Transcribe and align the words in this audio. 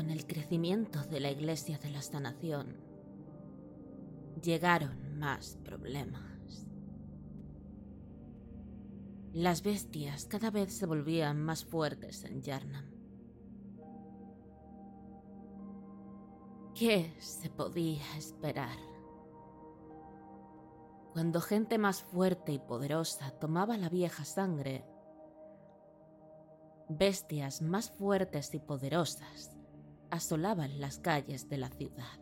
Con 0.00 0.08
el 0.08 0.26
crecimiento 0.26 1.02
de 1.02 1.20
la 1.20 1.30
Iglesia 1.30 1.76
de 1.76 1.90
la 1.90 2.00
Sanación, 2.00 2.74
llegaron 4.42 5.18
más 5.18 5.58
problemas. 5.62 6.66
Las 9.34 9.62
bestias 9.62 10.24
cada 10.24 10.50
vez 10.50 10.72
se 10.72 10.86
volvían 10.86 11.42
más 11.42 11.66
fuertes 11.66 12.24
en 12.24 12.40
Yarnam. 12.40 12.86
¿Qué 16.74 17.14
se 17.18 17.50
podía 17.50 18.16
esperar? 18.16 18.78
Cuando 21.12 21.42
gente 21.42 21.76
más 21.76 22.04
fuerte 22.04 22.52
y 22.52 22.58
poderosa 22.58 23.32
tomaba 23.32 23.76
la 23.76 23.90
vieja 23.90 24.24
sangre, 24.24 24.82
bestias 26.88 27.60
más 27.60 27.90
fuertes 27.90 28.54
y 28.54 28.60
poderosas 28.60 29.59
asolaban 30.10 30.80
las 30.80 30.98
calles 30.98 31.48
de 31.48 31.58
la 31.58 31.68
ciudad. 31.68 32.18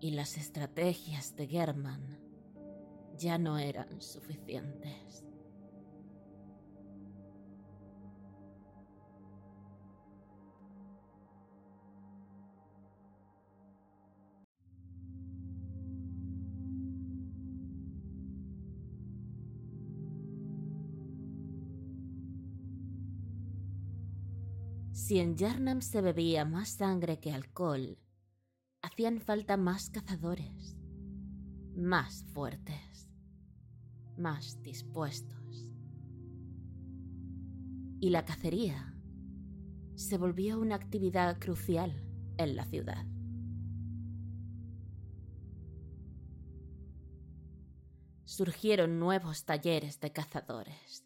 Y 0.00 0.10
las 0.10 0.36
estrategias 0.36 1.34
de 1.36 1.46
German 1.46 2.18
ya 3.16 3.38
no 3.38 3.58
eran 3.58 4.00
suficientes. 4.00 5.24
Si 24.94 25.18
en 25.18 25.36
Yarnam 25.36 25.80
se 25.82 26.00
bebía 26.00 26.44
más 26.44 26.68
sangre 26.68 27.18
que 27.18 27.32
alcohol, 27.32 27.98
hacían 28.80 29.20
falta 29.20 29.56
más 29.56 29.90
cazadores, 29.90 30.76
más 31.74 32.22
fuertes, 32.32 33.10
más 34.16 34.62
dispuestos. 34.62 35.72
Y 37.98 38.10
la 38.10 38.24
cacería 38.24 38.94
se 39.96 40.16
volvió 40.16 40.60
una 40.60 40.76
actividad 40.76 41.40
crucial 41.40 42.06
en 42.38 42.54
la 42.54 42.64
ciudad. 42.64 43.04
Surgieron 48.26 49.00
nuevos 49.00 49.44
talleres 49.44 49.98
de 49.98 50.12
cazadores 50.12 51.03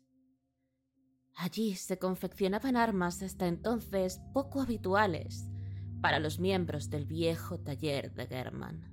Allí 1.41 1.77
se 1.77 2.01
confeccionaban 2.01 2.75
armas 2.77 3.23
hasta 3.23 3.47
entonces 3.47 4.21
poco 4.33 4.61
habituales 4.61 5.49
para 6.01 6.19
los 6.19 6.41
miembros 6.41 6.91
del 6.91 7.07
viejo 7.07 7.61
taller 7.61 8.13
de 8.13 8.27
German. 8.27 8.91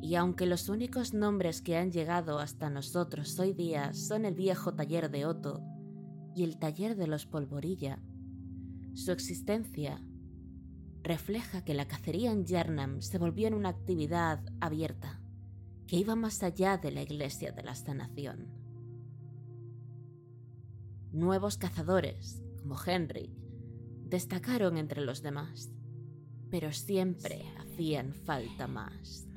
Y 0.00 0.14
aunque 0.14 0.46
los 0.46 0.70
únicos 0.70 1.12
nombres 1.12 1.60
que 1.60 1.76
han 1.76 1.92
llegado 1.92 2.38
hasta 2.38 2.70
nosotros 2.70 3.38
hoy 3.38 3.52
día 3.52 3.92
son 3.92 4.24
el 4.24 4.32
viejo 4.32 4.74
taller 4.74 5.10
de 5.10 5.26
Otto 5.26 5.62
y 6.34 6.42
el 6.42 6.58
taller 6.58 6.96
de 6.96 7.06
los 7.06 7.26
Polvorilla, 7.26 8.02
su 8.94 9.12
existencia 9.12 10.02
refleja 11.02 11.66
que 11.66 11.74
la 11.74 11.86
cacería 11.86 12.32
en 12.32 12.46
Yernam 12.46 13.02
se 13.02 13.18
volvió 13.18 13.46
en 13.46 13.54
una 13.54 13.68
actividad 13.68 14.42
abierta 14.58 15.20
que 15.86 15.96
iba 15.96 16.16
más 16.16 16.42
allá 16.42 16.78
de 16.78 16.92
la 16.92 17.02
Iglesia 17.02 17.52
de 17.52 17.62
la 17.62 17.74
Sanación. 17.74 18.61
Nuevos 21.12 21.58
cazadores, 21.58 22.42
como 22.58 22.74
Henry, 22.84 23.34
destacaron 24.06 24.78
entre 24.78 25.02
los 25.02 25.20
demás, 25.20 25.70
pero 26.50 26.72
siempre 26.72 27.44
hacían 27.58 28.14
falta 28.14 28.66
más. 28.66 29.28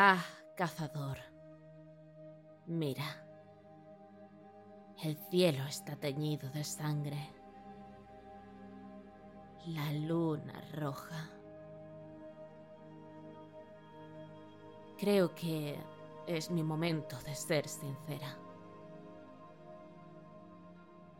Ah, 0.00 0.24
cazador. 0.54 1.18
Mira. 2.68 3.26
El 5.02 5.16
cielo 5.28 5.64
está 5.64 5.96
teñido 5.96 6.48
de 6.50 6.62
sangre. 6.62 7.18
La 9.66 9.92
luna 9.94 10.62
roja. 10.72 11.28
Creo 14.98 15.34
que 15.34 15.76
es 16.28 16.48
mi 16.52 16.62
momento 16.62 17.18
de 17.22 17.34
ser 17.34 17.66
sincera. 17.66 18.38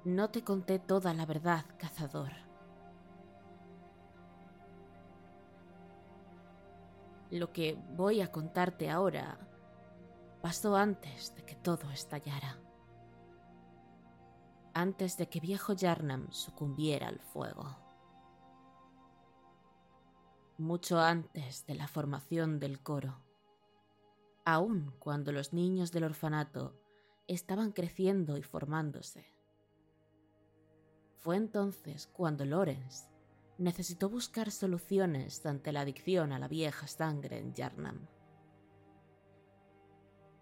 No 0.04 0.30
te 0.30 0.44
conté 0.44 0.78
toda 0.78 1.12
la 1.14 1.26
verdad, 1.26 1.64
cazador. 1.78 2.47
Lo 7.30 7.52
que 7.52 7.78
voy 7.90 8.22
a 8.22 8.32
contarte 8.32 8.88
ahora 8.88 9.38
pasó 10.40 10.76
antes 10.76 11.34
de 11.34 11.44
que 11.44 11.56
todo 11.56 11.90
estallara. 11.90 12.58
Antes 14.72 15.18
de 15.18 15.28
que 15.28 15.40
viejo 15.40 15.74
Yarnam 15.74 16.30
sucumbiera 16.30 17.08
al 17.08 17.20
fuego. 17.20 17.76
Mucho 20.56 20.98
antes 21.00 21.66
de 21.66 21.74
la 21.74 21.86
formación 21.86 22.58
del 22.58 22.82
coro. 22.82 23.20
Aún 24.44 24.94
cuando 24.98 25.30
los 25.30 25.52
niños 25.52 25.92
del 25.92 26.04
orfanato 26.04 26.80
estaban 27.26 27.72
creciendo 27.72 28.38
y 28.38 28.42
formándose. 28.42 29.26
Fue 31.18 31.36
entonces 31.36 32.06
cuando 32.06 32.46
Lawrence 32.46 33.06
necesitó 33.58 34.08
buscar 34.08 34.52
soluciones 34.52 35.44
ante 35.44 35.72
la 35.72 35.80
adicción 35.80 36.32
a 36.32 36.38
la 36.38 36.46
vieja 36.46 36.86
sangre 36.86 37.38
en 37.38 37.52
Yarnam. 37.52 38.06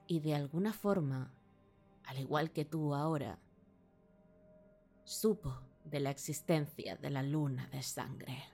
Y 0.07 0.21
de 0.21 0.35
alguna 0.35 0.73
forma, 0.73 1.35
al 2.05 2.19
igual 2.19 2.53
que 2.53 2.67
tú 2.67 2.95
ahora, 2.95 3.41
supo 5.05 5.63
de 5.85 6.01
la 6.01 6.11
existencia 6.11 6.97
de 6.97 7.11
la 7.11 7.23
luna 7.23 7.67
de 7.69 7.83
sangre. 7.83 8.45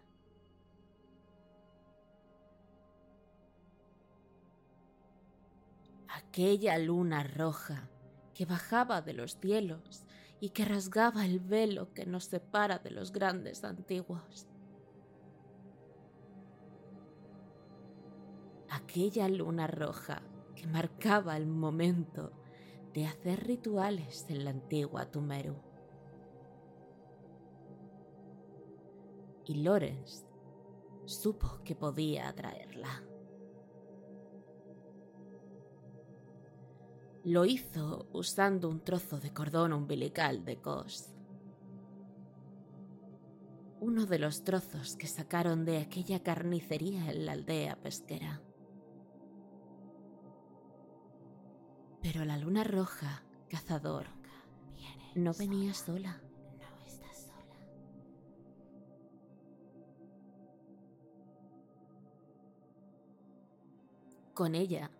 Aquella 6.08 6.78
luna 6.78 7.24
roja 7.24 7.88
que 8.32 8.46
bajaba 8.46 9.02
de 9.02 9.12
los 9.12 9.38
cielos 9.38 10.04
y 10.40 10.50
que 10.50 10.64
rasgaba 10.64 11.26
el 11.26 11.40
velo 11.40 11.92
que 11.92 12.06
nos 12.06 12.24
separa 12.24 12.78
de 12.78 12.90
los 12.90 13.12
grandes 13.12 13.64
antiguos 13.64 14.46
aquella 18.72 19.28
luna 19.28 19.66
roja 19.66 20.22
que 20.56 20.66
marcaba 20.66 21.36
el 21.36 21.46
momento 21.46 22.32
de 22.94 23.06
hacer 23.06 23.46
rituales 23.46 24.26
en 24.28 24.44
la 24.44 24.50
antigua 24.50 25.10
Tumeru. 25.10 25.56
Y 29.44 29.62
Lorenz 29.62 30.24
supo 31.04 31.60
que 31.64 31.74
podía 31.74 32.28
atraerla. 32.28 33.02
Lo 37.24 37.44
hizo 37.44 38.08
usando 38.12 38.68
un 38.68 38.80
trozo 38.80 39.20
de 39.20 39.32
cordón 39.32 39.72
umbilical 39.74 40.44
de 40.44 40.60
Kos. 40.60 41.14
Uno 43.80 44.06
de 44.06 44.18
los 44.18 44.44
trozos 44.44 44.96
que 44.96 45.06
sacaron 45.06 45.64
de 45.64 45.78
aquella 45.78 46.22
carnicería 46.22 47.10
en 47.10 47.26
la 47.26 47.32
aldea 47.32 47.76
pesquera. 47.76 48.42
Pero 52.02 52.24
la 52.24 52.36
luna 52.36 52.64
roja, 52.64 53.22
cazador, 53.48 54.06
no 55.14 55.32
venía 55.38 55.72
sola. 55.72 56.20
No 56.58 56.86
estás 56.86 57.16
sola. 57.16 57.56
Con 64.34 64.54
ella, 64.56 64.90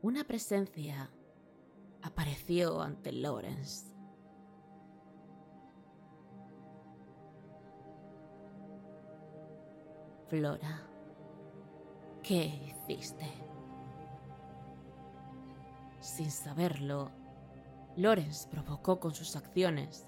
una 0.00 0.24
presencia 0.24 1.10
apareció 2.02 2.80
ante 2.80 3.12
Lawrence. 3.12 3.86
Flora, 10.28 10.82
¿qué 12.22 12.74
hiciste? 12.86 13.26
Sin 16.08 16.30
saberlo, 16.30 17.10
Lawrence 17.94 18.48
provocó 18.48 18.98
con 18.98 19.14
sus 19.14 19.36
acciones 19.36 20.06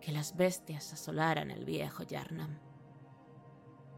que 0.00 0.12
las 0.12 0.36
bestias 0.36 0.92
asolaran 0.92 1.50
el 1.50 1.64
viejo 1.64 2.04
Yarnam. 2.04 2.60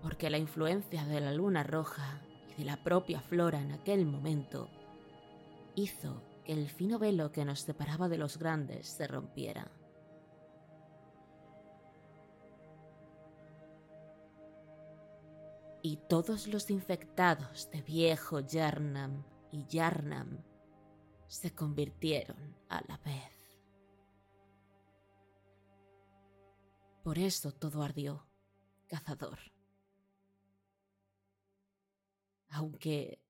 Porque 0.01 0.31
la 0.31 0.39
influencia 0.39 1.05
de 1.05 1.21
la 1.21 1.31
luna 1.31 1.63
roja 1.63 2.23
y 2.49 2.55
de 2.55 2.65
la 2.65 2.83
propia 2.83 3.21
flora 3.21 3.61
en 3.61 3.71
aquel 3.73 4.07
momento 4.07 4.71
hizo 5.75 6.23
que 6.43 6.55
el 6.55 6.71
fino 6.71 6.99
velo 6.99 7.33
que 7.33 7.45
nos 7.45 7.61
separaba 7.61 8.09
de 8.09 8.17
los 8.17 8.39
grandes 8.39 8.89
se 8.89 9.07
rompiera. 9.07 9.71
Y 15.83 15.99
todos 16.09 16.47
los 16.47 16.71
infectados 16.71 17.71
de 17.71 17.83
viejo 17.83 18.41
Yarnam 18.41 19.23
y 19.53 19.67
Yarnam 19.67 20.52
se 21.33 21.55
convirtieron 21.55 22.55
a 22.69 22.83
la 22.87 22.99
vez. 22.99 23.33
Por 27.03 27.19
eso 27.19 27.53
todo 27.53 27.83
ardió, 27.83 28.27
cazador. 28.87 29.39
Aunque 32.51 33.25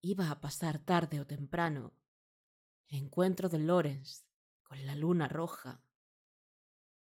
iba 0.00 0.30
a 0.30 0.40
pasar 0.40 0.78
tarde 0.78 1.20
o 1.20 1.26
temprano, 1.26 1.92
el 2.86 3.02
encuentro 3.02 3.50
de 3.50 3.58
Lorenz 3.58 4.24
con 4.62 4.84
la 4.86 4.96
luna 4.96 5.28
roja, 5.28 5.82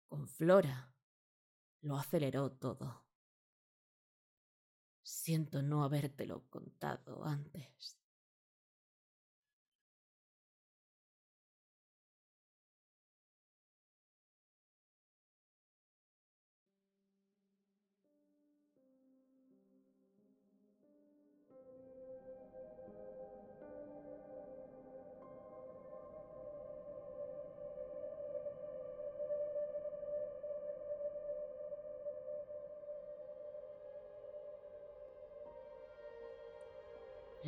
con 0.07 0.27
Flora, 0.27 0.91
lo 1.81 1.97
aceleró 1.97 2.51
todo. 2.51 3.06
Siento 5.03 5.61
no 5.61 5.83
habértelo 5.83 6.50
contado 6.50 7.23
antes. 7.23 7.99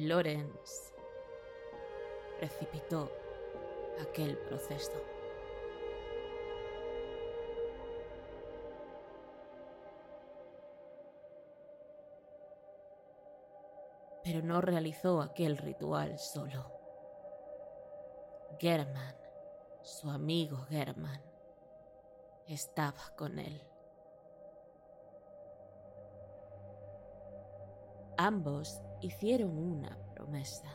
Lorenz 0.07 0.95
precipitó 2.39 3.12
aquel 4.01 4.36
proceso. 4.36 4.92
Pero 14.24 14.42
no 14.42 14.59
realizó 14.62 15.21
aquel 15.21 15.57
ritual 15.57 16.18
solo. 16.18 16.65
German, 18.59 19.15
su 19.83 20.09
amigo 20.09 20.65
German, 20.69 21.21
estaba 22.47 23.13
con 23.15 23.38
él. 23.38 23.62
Ambos 28.18 28.81
hicieron 29.01 29.57
una 29.57 29.98
promesa. 30.13 30.71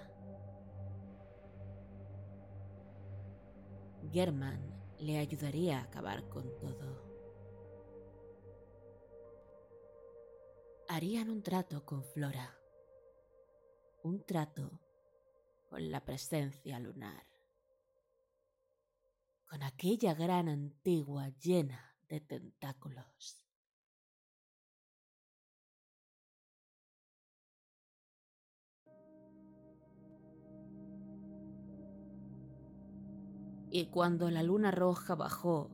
German 4.12 4.61
le 4.99 5.19
ayudaría 5.19 5.78
a 5.78 5.82
acabar 5.82 6.28
con 6.28 6.58
todo. 6.58 7.06
Harían 10.88 11.31
un 11.31 11.43
trato 11.43 11.84
con 11.84 12.05
Flora. 12.05 12.56
Un 14.02 14.25
trato 14.25 14.81
con 15.69 15.90
la 15.90 16.05
presencia 16.05 16.79
lunar. 16.79 17.26
Con 19.46 19.62
aquella 19.62 20.14
gran 20.14 20.49
antigua 20.49 21.29
llena 21.29 21.96
de 22.08 22.20
tentáculos. 22.20 23.45
Y 33.76 33.88
cuando 33.88 34.30
la 34.30 34.42
luna 34.42 34.70
roja 34.70 35.14
bajó 35.14 35.68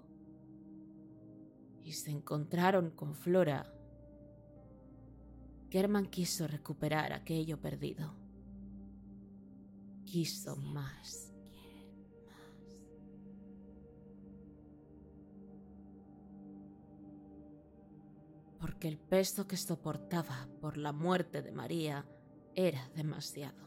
y 1.84 1.92
se 1.92 2.10
encontraron 2.10 2.90
con 2.90 3.14
Flora, 3.14 3.72
German 5.70 6.06
quiso 6.06 6.48
recuperar 6.48 7.12
aquello 7.12 7.60
perdido. 7.60 8.12
Quiso 10.04 10.56
más. 10.56 11.32
Porque 18.58 18.88
el 18.88 18.98
peso 18.98 19.46
que 19.46 19.56
soportaba 19.56 20.48
por 20.60 20.76
la 20.76 20.90
muerte 20.90 21.40
de 21.40 21.52
María 21.52 22.04
era 22.56 22.88
demasiado. 22.96 23.62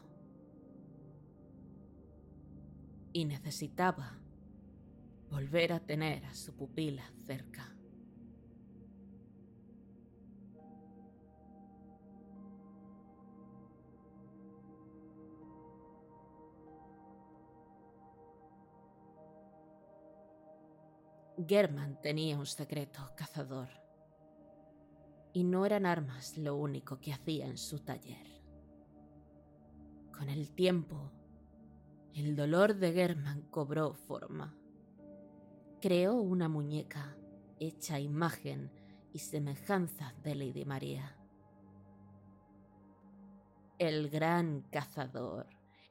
y 3.16 3.24
necesitaba 3.24 4.18
volver 5.30 5.72
a 5.72 5.80
tener 5.80 6.24
a 6.24 6.34
su 6.34 6.54
pupila 6.54 7.04
cerca. 7.26 7.76
German 21.46 22.00
tenía 22.00 22.38
un 22.38 22.46
secreto 22.46 23.10
cazador. 23.14 23.68
Y 25.32 25.44
no 25.44 25.66
eran 25.66 25.84
armas 25.84 26.38
lo 26.38 26.56
único 26.56 26.98
que 26.98 27.12
hacía 27.12 27.46
en 27.46 27.58
su 27.58 27.80
taller. 27.80 28.26
Con 30.16 30.30
el 30.30 30.50
tiempo, 30.50 31.12
el 32.14 32.34
dolor 32.34 32.74
de 32.74 32.92
German 32.92 33.42
cobró 33.50 33.92
forma. 33.92 34.56
Creó 35.80 36.14
una 36.14 36.48
muñeca 36.48 37.16
hecha 37.60 38.00
imagen 38.00 38.70
y 39.12 39.18
semejanza 39.18 40.14
de 40.22 40.34
Lady 40.34 40.64
María. 40.64 41.16
El 43.78 44.08
gran 44.08 44.62
cazador, 44.70 45.46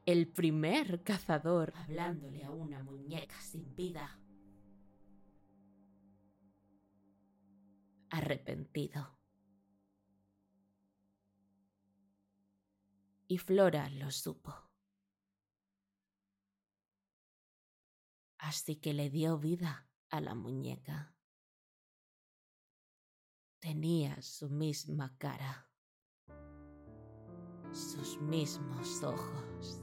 el 0.07 0.27
primer 0.27 1.03
cazador, 1.03 1.71
hablándole 1.75 2.43
a 2.43 2.49
una 2.49 2.83
muñeca 2.83 3.39
sin 3.39 3.75
vida. 3.75 4.19
Arrepentido. 8.09 9.15
Y 13.27 13.37
Flora 13.37 13.87
lo 13.89 14.09
supo. 14.09 14.64
Así 18.45 18.75
que 18.75 18.93
le 18.93 19.09
dio 19.09 19.39
vida 19.39 19.89
a 20.11 20.21
la 20.21 20.35
muñeca. 20.35 21.15
Tenía 23.59 24.21
su 24.21 24.51
misma 24.51 25.17
cara, 25.17 25.67
sus 27.71 28.21
mismos 28.21 29.01
ojos, 29.01 29.81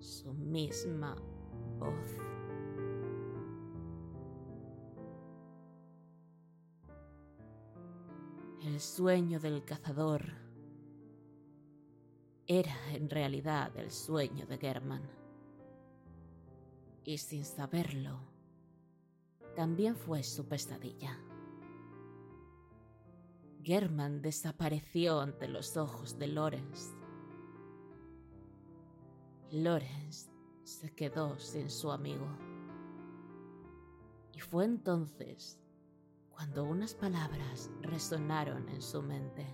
su 0.00 0.34
misma 0.34 1.14
voz. 1.78 2.18
El 8.64 8.80
sueño 8.80 9.38
del 9.38 9.64
cazador 9.64 10.24
era 12.48 12.92
en 12.92 13.08
realidad 13.08 13.76
el 13.76 13.92
sueño 13.92 14.44
de 14.46 14.58
German. 14.58 15.25
Y 17.06 17.18
sin 17.18 17.44
saberlo, 17.44 18.18
también 19.54 19.94
fue 19.94 20.24
su 20.24 20.48
pesadilla. 20.48 21.16
German 23.62 24.20
desapareció 24.22 25.20
ante 25.20 25.46
los 25.46 25.76
ojos 25.76 26.18
de 26.18 26.26
Lorenz. 26.26 26.90
Lorenz 29.52 30.28
se 30.64 30.92
quedó 30.96 31.38
sin 31.38 31.70
su 31.70 31.92
amigo. 31.92 32.26
Y 34.32 34.40
fue 34.40 34.64
entonces 34.64 35.60
cuando 36.30 36.64
unas 36.64 36.92
palabras 36.94 37.70
resonaron 37.82 38.68
en 38.68 38.82
su 38.82 39.00
mente. 39.00 39.46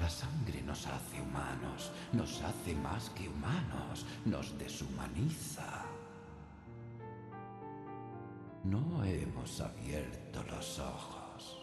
La 0.00 0.08
sangre 0.08 0.62
nos 0.62 0.86
hace 0.86 1.20
humanos, 1.20 1.90
nos 2.12 2.42
hace 2.42 2.74
más 2.74 3.10
que 3.10 3.28
humanos, 3.28 4.04
nos 4.24 4.56
deshumaniza. 4.58 5.84
No 8.64 9.04
hemos 9.04 9.60
abierto 9.60 10.42
los 10.44 10.78
ojos. 10.78 11.58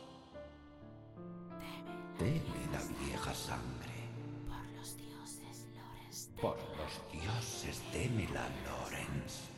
Teme 2.18 2.66
la 2.72 2.82
vieja 3.06 3.34
sangre. 3.34 3.94
Por 4.48 4.72
los 4.78 4.98
dioses, 4.98 5.68
Lorenz. 5.76 6.30
Por 6.42 6.58
los 6.78 7.12
dioses, 7.12 7.82
la 8.34 8.48
Lorenz. 8.66 9.53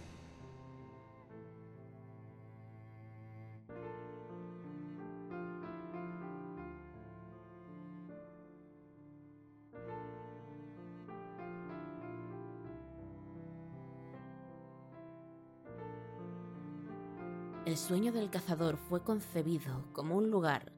El 17.66 17.78
sueño 17.78 18.12
del 18.12 18.30
cazador 18.30 18.78
fue 18.78 19.02
concebido 19.02 19.92
como 19.92 20.16
un 20.16 20.30
lugar 20.30 20.72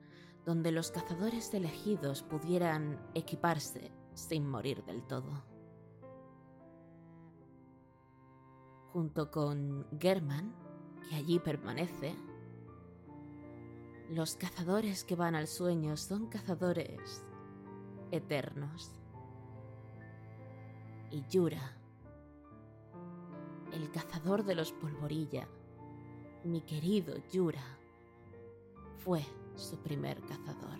donde 0.45 0.71
los 0.71 0.89
cazadores 0.89 1.53
elegidos 1.53 2.23
pudieran 2.23 2.97
equiparse 3.13 3.91
sin 4.13 4.47
morir 4.49 4.85
del 4.85 5.03
todo. 5.03 5.43
Junto 8.93 9.29
con 9.29 9.85
German, 9.99 10.55
que 11.09 11.15
allí 11.17 11.39
permanece, 11.39 12.15
los 14.09 14.37
cazadores 14.37 15.03
que 15.03 15.17
van 15.17 15.35
al 15.35 15.47
sueño 15.47 15.97
son 15.97 16.27
cazadores 16.27 17.25
eternos. 18.11 18.93
Y 21.11 21.25
Yura, 21.27 21.77
el 23.73 23.91
cazador 23.91 24.45
de 24.45 24.55
los 24.55 24.71
polvorilla, 24.71 25.49
mi 26.43 26.61
querido 26.61 27.15
Yura 27.31 27.63
fue 28.97 29.23
su 29.55 29.77
primer 29.77 30.19
cazador. 30.21 30.79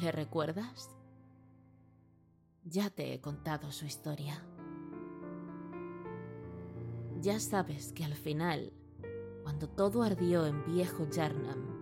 ¿Le 0.00 0.12
recuerdas? 0.12 0.90
Ya 2.64 2.90
te 2.90 3.14
he 3.14 3.20
contado 3.20 3.70
su 3.72 3.86
historia. 3.86 4.42
Ya 7.20 7.40
sabes 7.40 7.92
que 7.92 8.04
al 8.04 8.14
final, 8.14 8.72
cuando 9.42 9.68
todo 9.68 10.02
ardió 10.02 10.46
en 10.46 10.64
viejo 10.66 11.08
Yarnam, 11.08 11.76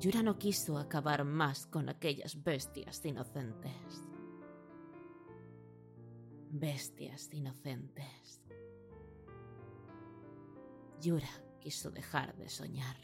Yura 0.00 0.22
no 0.22 0.38
quiso 0.38 0.78
acabar 0.78 1.24
más 1.24 1.66
con 1.66 1.88
aquellas 1.88 2.42
bestias 2.42 3.04
inocentes. 3.04 4.02
Bestias 6.50 7.28
inocentes. 7.32 8.42
Yura 11.00 11.28
quiso 11.60 11.90
dejar 11.90 12.36
de 12.36 12.48
soñar. 12.48 12.96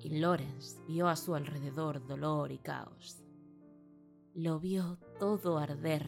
Y 0.00 0.18
Lorenz 0.18 0.80
vio 0.86 1.08
a 1.08 1.16
su 1.16 1.34
alrededor 1.34 2.06
dolor 2.06 2.52
y 2.52 2.58
caos. 2.58 3.24
Lo 4.34 4.60
vio 4.60 4.98
todo 5.18 5.58
arder 5.58 6.06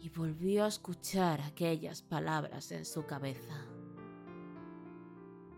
y 0.00 0.08
volvió 0.08 0.64
a 0.64 0.68
escuchar 0.68 1.40
aquellas 1.40 2.02
palabras 2.02 2.72
en 2.72 2.84
su 2.84 3.04
cabeza. 3.06 3.66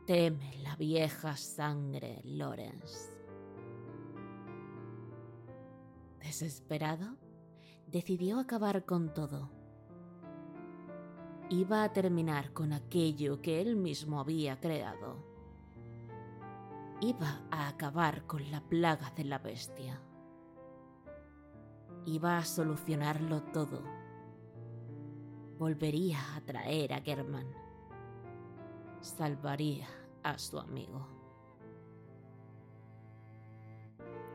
Teme 0.07 0.59
la 0.59 0.77
vieja 0.77 1.37
sangre, 1.37 2.21
Lorenz. 2.25 3.09
Desesperado, 6.21 7.17
decidió 7.87 8.39
acabar 8.39 8.85
con 8.85 9.15
todo 9.15 9.62
iba 11.53 11.83
a 11.83 11.93
terminar 11.93 12.55
con 12.55 12.73
aquello 12.73 13.43
que 13.43 13.61
él 13.61 13.77
mismo 13.77 14.21
había 14.21 14.59
creado. 14.59 15.17
Iba 17.03 17.43
a 17.51 17.69
acabar 17.69 18.27
con 18.27 18.51
la 18.51 18.63
plaga 18.63 19.11
de 19.11 19.25
la 19.25 19.39
bestia. 19.39 20.01
Iba 22.07 22.39
a 22.39 22.45
solucionarlo 22.47 23.43
todo. 23.43 23.83
Volvería 25.59 26.35
a 26.35 26.41
traer 26.41 26.95
a 26.95 27.03
German. 27.03 27.47
Salvaría 29.03 29.89
a 30.23 30.39
su 30.39 30.59
amigo. 30.59 31.07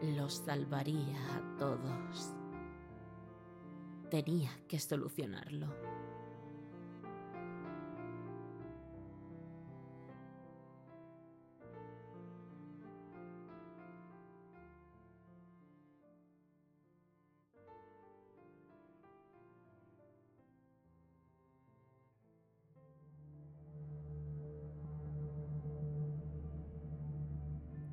Los 0.03 0.33
salvaría 0.35 1.17
a 1.35 1.57
todos. 1.57 2.35
Tenía 4.11 4.51
que 4.67 4.77
solucionarlo. 4.77 5.96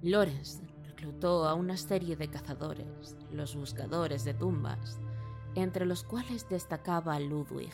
Lorenz 0.05 0.61
reclutó 0.83 1.47
a 1.47 1.55
una 1.55 1.79
serie 1.79 2.15
de 2.15 2.29
cazadores, 2.29 3.17
los 3.31 3.57
buscadores 3.57 4.23
de 4.27 4.35
tumbas, 4.35 5.01
entre 5.55 5.87
los 5.87 6.05
cuales 6.05 6.47
destacaba 6.47 7.19
Ludwig, 7.19 7.73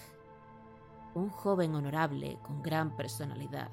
un 1.15 1.29
joven 1.29 1.75
honorable 1.75 2.39
con 2.41 2.63
gran 2.63 2.97
personalidad. 2.97 3.73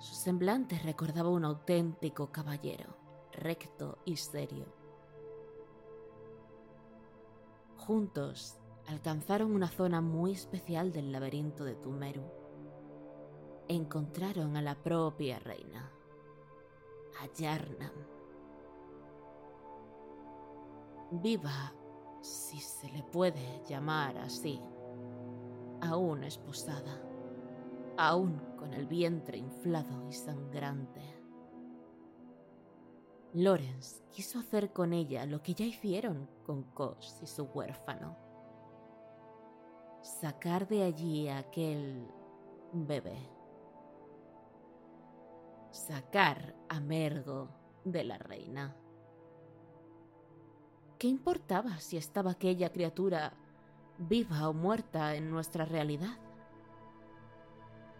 Su 0.00 0.16
semblante 0.16 0.80
recordaba 0.80 1.28
un 1.28 1.44
auténtico 1.44 2.32
caballero, 2.32 2.96
recto 3.30 3.98
y 4.04 4.16
serio. 4.16 4.66
Juntos 7.76 8.58
alcanzaron 8.88 9.54
una 9.54 9.68
zona 9.68 10.00
muy 10.00 10.32
especial 10.32 10.90
del 10.90 11.12
laberinto 11.12 11.62
de 11.62 11.76
Tumeru. 11.76 12.24
Encontraron 13.68 14.56
a 14.56 14.62
la 14.62 14.74
propia 14.74 15.38
reina 15.38 15.92
a 17.20 17.26
Yarnam. 17.34 17.92
Viva, 21.10 21.72
si 22.20 22.58
se 22.58 22.90
le 22.90 23.02
puede 23.02 23.62
llamar 23.66 24.18
así, 24.18 24.60
aún 25.80 26.24
esposada, 26.24 27.00
aún 27.96 28.38
con 28.56 28.74
el 28.74 28.86
vientre 28.86 29.38
inflado 29.38 30.06
y 30.08 30.12
sangrante. 30.12 31.00
Lorenz 33.34 34.02
quiso 34.10 34.38
hacer 34.38 34.72
con 34.72 34.92
ella 34.92 35.26
lo 35.26 35.42
que 35.42 35.54
ya 35.54 35.64
hicieron 35.64 36.28
con 36.44 36.62
Cos 36.62 37.18
y 37.22 37.26
su 37.26 37.44
huérfano. 37.44 38.16
Sacar 40.02 40.68
de 40.68 40.84
allí 40.84 41.28
a 41.28 41.38
aquel 41.38 42.06
bebé 42.72 43.37
sacar 45.78 46.54
a 46.68 46.80
Mergo 46.80 47.48
de 47.84 48.04
la 48.04 48.18
reina. 48.18 48.76
¿Qué 50.98 51.06
importaba 51.06 51.78
si 51.78 51.96
estaba 51.96 52.32
aquella 52.32 52.72
criatura 52.72 53.32
viva 53.98 54.48
o 54.48 54.52
muerta 54.52 55.14
en 55.14 55.30
nuestra 55.30 55.64
realidad? 55.64 56.18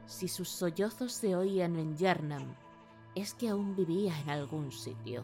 Si 0.06 0.26
sus 0.26 0.48
sollozos 0.48 1.12
se 1.12 1.36
oían 1.36 1.76
en 1.76 1.96
Yarnam, 1.96 2.56
es 3.14 3.34
que 3.34 3.48
aún 3.48 3.76
vivía 3.76 4.18
en 4.20 4.30
algún 4.30 4.72
sitio, 4.72 5.22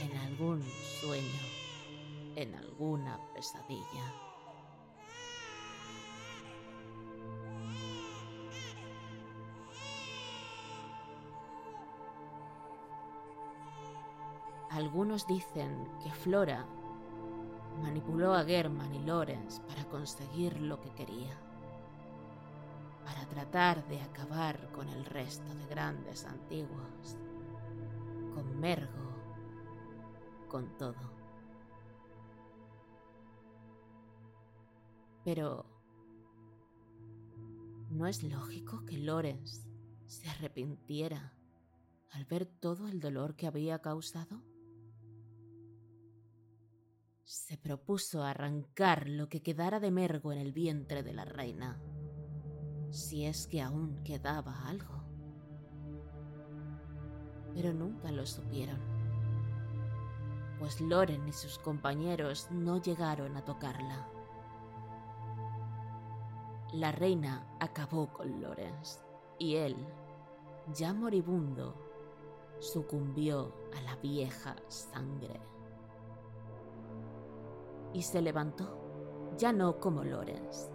en 0.00 0.16
algún 0.18 0.62
sueño, 1.00 1.42
en 2.36 2.54
alguna 2.54 3.18
pesadilla. 3.34 4.31
Algunos 14.72 15.26
dicen 15.26 15.86
que 16.02 16.10
Flora 16.10 16.64
manipuló 17.82 18.32
a 18.32 18.42
German 18.42 18.94
y 18.94 19.04
Lorenz 19.04 19.60
para 19.60 19.84
conseguir 19.84 20.58
lo 20.62 20.80
que 20.80 20.88
quería, 20.94 21.38
para 23.04 23.28
tratar 23.28 23.86
de 23.88 24.00
acabar 24.00 24.72
con 24.72 24.88
el 24.88 25.04
resto 25.04 25.54
de 25.54 25.66
grandes 25.66 26.24
antiguos, 26.24 27.18
con 28.34 28.60
Mergo, 28.60 29.12
con 30.48 30.74
todo. 30.78 31.12
Pero 35.22 35.66
¿no 37.90 38.06
es 38.06 38.22
lógico 38.22 38.86
que 38.86 38.96
Lorenz 38.96 39.68
se 40.06 40.30
arrepintiera 40.30 41.34
al 42.12 42.24
ver 42.24 42.46
todo 42.46 42.88
el 42.88 43.00
dolor 43.00 43.36
que 43.36 43.46
había 43.46 43.78
causado? 43.80 44.42
Se 47.32 47.56
propuso 47.56 48.22
arrancar 48.22 49.08
lo 49.08 49.30
que 49.30 49.42
quedara 49.42 49.80
de 49.80 49.90
Mergo 49.90 50.32
en 50.32 50.38
el 50.38 50.52
vientre 50.52 51.02
de 51.02 51.14
la 51.14 51.24
reina, 51.24 51.80
si 52.90 53.24
es 53.24 53.46
que 53.46 53.62
aún 53.62 54.04
quedaba 54.04 54.68
algo. 54.68 55.02
Pero 57.54 57.72
nunca 57.72 58.12
lo 58.12 58.26
supieron, 58.26 58.78
pues 60.58 60.78
Loren 60.82 61.26
y 61.26 61.32
sus 61.32 61.58
compañeros 61.58 62.48
no 62.50 62.82
llegaron 62.82 63.34
a 63.38 63.44
tocarla. 63.46 64.06
La 66.74 66.92
reina 66.92 67.46
acabó 67.60 68.12
con 68.12 68.42
Lorenz 68.42 69.00
y 69.38 69.54
él, 69.54 69.74
ya 70.74 70.92
moribundo, 70.92 71.74
sucumbió 72.60 73.54
a 73.74 73.80
la 73.80 73.96
vieja 73.96 74.54
sangre 74.68 75.40
y 77.92 78.02
se 78.02 78.22
levantó, 78.22 78.68
ya 79.36 79.52
no 79.52 79.78
como 79.78 80.04
Lorenz. 80.04 80.70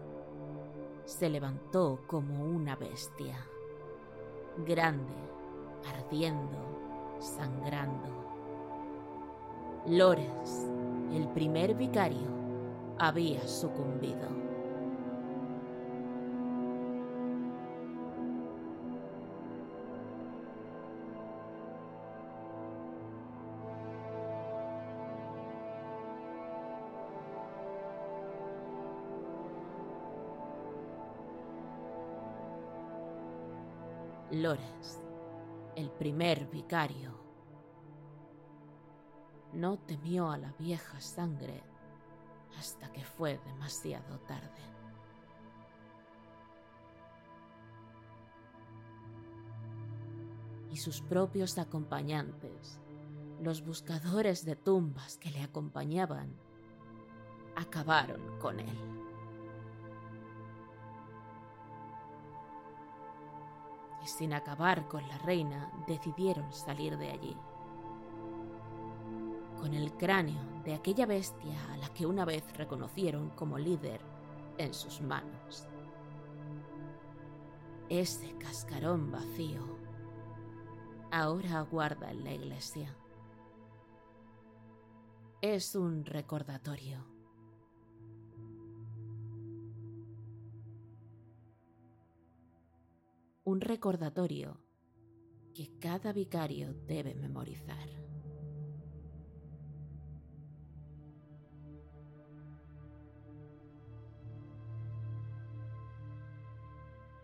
Se 1.05 1.29
levantó 1.29 2.01
como 2.07 2.43
una 2.43 2.75
bestia, 2.75 3.37
grande, 4.65 5.13
ardiendo, 5.87 6.57
sangrando. 7.19 8.09
Lorenz, 9.87 10.67
el 11.13 11.27
primer 11.29 11.75
vicario, 11.75 12.27
había 12.99 13.47
sucumbido. 13.47 14.27
Lorenz, 34.41 34.99
el 35.75 35.89
primer 35.89 36.47
vicario, 36.47 37.11
no 39.53 39.79
temió 39.79 40.29
a 40.29 40.37
la 40.37 40.51
vieja 40.59 41.01
sangre 41.01 41.63
hasta 42.59 42.91
que 42.91 43.03
fue 43.03 43.39
demasiado 43.45 44.19
tarde. 44.19 44.61
Y 50.71 50.77
sus 50.77 51.01
propios 51.01 51.57
acompañantes, 51.57 52.79
los 53.41 53.63
buscadores 53.65 54.45
de 54.45 54.55
tumbas 54.55 55.17
que 55.17 55.31
le 55.31 55.41
acompañaban, 55.41 56.35
acabaron 57.55 58.37
con 58.39 58.59
él. 58.59 58.96
Sin 64.07 64.33
acabar 64.33 64.87
con 64.87 65.07
la 65.07 65.17
reina, 65.19 65.71
decidieron 65.85 66.51
salir 66.53 66.97
de 66.97 67.11
allí. 67.11 67.37
Con 69.59 69.73
el 69.73 69.91
cráneo 69.93 70.41
de 70.63 70.73
aquella 70.73 71.05
bestia 71.05 71.55
a 71.71 71.77
la 71.77 71.89
que 71.89 72.05
una 72.05 72.25
vez 72.25 72.43
reconocieron 72.55 73.29
como 73.31 73.57
líder 73.57 74.01
en 74.57 74.73
sus 74.73 75.01
manos. 75.01 75.67
Ese 77.89 78.35
cascarón 78.37 79.11
vacío 79.11 79.77
ahora 81.11 81.59
aguarda 81.59 82.11
en 82.11 82.23
la 82.23 82.33
iglesia. 82.33 82.95
Es 85.41 85.75
un 85.75 86.05
recordatorio 86.05 87.16
un 93.47 93.61
recordatorio 93.61 94.59
que 95.55 95.79
cada 95.79 96.11
vicario 96.11 96.73
debe 96.85 97.15
memorizar. 97.15 97.87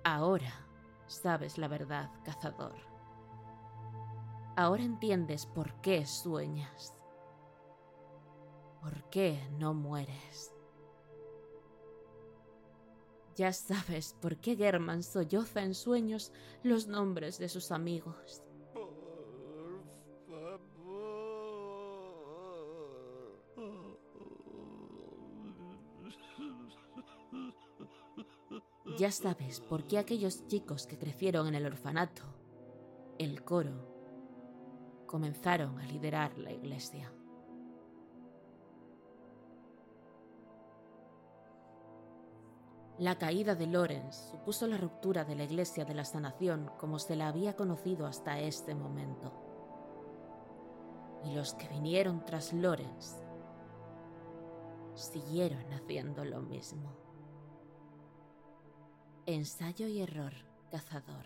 Ahora 0.06 0.66
sabes 1.08 1.58
la 1.58 1.68
verdad, 1.68 2.10
cazador. 2.24 2.78
Ahora 4.56 4.84
entiendes 4.84 5.46
por 5.46 5.82
qué 5.82 6.06
sueñas. 6.06 6.96
¿Por 8.80 9.10
qué 9.10 9.46
no 9.60 9.74
mueres? 9.74 10.53
Ya 13.36 13.52
sabes 13.52 14.16
por 14.22 14.38
qué 14.38 14.56
German 14.56 15.02
solloza 15.02 15.64
en 15.64 15.74
sueños 15.74 16.32
los 16.62 16.88
nombres 16.88 17.40
de 17.40 17.50
sus 17.50 17.72
amigos. 17.72 18.44
Ya 29.00 29.12
sabes 29.12 29.60
por 29.60 29.86
qué 29.86 29.98
aquellos 29.98 30.46
chicos 30.48 30.86
que 30.86 31.00
crecieron 31.00 31.48
en 31.48 31.56
el 31.56 31.66
orfanato, 31.66 32.22
el 33.18 33.44
coro, 33.44 33.94
comenzaron 35.08 35.80
a 35.80 35.88
liderar 35.88 36.38
la 36.38 36.52
iglesia. 36.52 37.12
La 43.00 43.18
caída 43.18 43.56
de 43.56 43.66
Lorenz 43.66 44.16
supuso 44.30 44.68
la 44.68 44.78
ruptura 44.78 45.26
de 45.26 45.36
la 45.36 45.46
Iglesia 45.46 45.84
de 45.84 45.96
la 45.96 46.06
Sanación 46.06 46.70
como 46.78 47.00
se 47.00 47.16
la 47.16 47.28
había 47.28 47.56
conocido 47.56 48.06
hasta 48.06 48.40
este 48.40 48.76
momento. 48.76 49.34
Y 51.24 51.34
los 51.34 51.56
que 51.56 51.68
vinieron 51.70 52.24
tras 52.24 52.54
Lorenz 52.54 53.24
siguieron 54.94 55.74
haciendo 55.74 56.24
lo 56.24 56.42
mismo. 56.42 56.96
Ensayo 59.26 59.88
y 59.88 60.02
error, 60.02 60.34
cazador. 60.70 61.26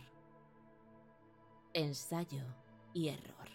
Ensayo 1.73 2.45
y 2.93 3.09
error. 3.09 3.49